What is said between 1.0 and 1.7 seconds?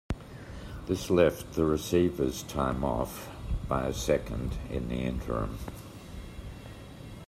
left the